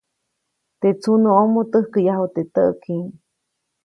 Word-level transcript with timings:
Teʼ 0.79 0.95
tsunuʼomo 0.99 1.61
täjkäyu 1.71 2.25
teʼ 2.35 2.47
täʼki. 2.53 2.95